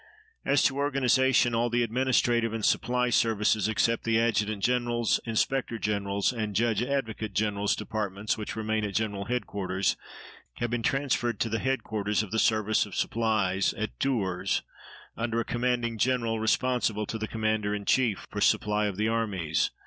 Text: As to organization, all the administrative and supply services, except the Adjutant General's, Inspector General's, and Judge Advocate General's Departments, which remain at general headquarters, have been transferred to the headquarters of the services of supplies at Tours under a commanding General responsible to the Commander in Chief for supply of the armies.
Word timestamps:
As 0.43 0.63
to 0.63 0.77
organization, 0.79 1.53
all 1.53 1.69
the 1.69 1.83
administrative 1.83 2.55
and 2.55 2.65
supply 2.65 3.11
services, 3.11 3.67
except 3.67 4.03
the 4.03 4.19
Adjutant 4.19 4.63
General's, 4.63 5.19
Inspector 5.25 5.77
General's, 5.77 6.33
and 6.33 6.55
Judge 6.55 6.81
Advocate 6.81 7.35
General's 7.35 7.75
Departments, 7.75 8.35
which 8.35 8.55
remain 8.55 8.83
at 8.83 8.95
general 8.95 9.25
headquarters, 9.25 9.95
have 10.55 10.71
been 10.71 10.81
transferred 10.81 11.39
to 11.41 11.49
the 11.49 11.59
headquarters 11.59 12.23
of 12.23 12.31
the 12.31 12.39
services 12.39 12.87
of 12.87 12.95
supplies 12.95 13.73
at 13.75 13.99
Tours 13.99 14.63
under 15.15 15.39
a 15.39 15.45
commanding 15.45 15.99
General 15.99 16.39
responsible 16.39 17.05
to 17.05 17.19
the 17.19 17.27
Commander 17.27 17.75
in 17.75 17.85
Chief 17.85 18.25
for 18.31 18.41
supply 18.41 18.87
of 18.87 18.97
the 18.97 19.07
armies. 19.07 19.69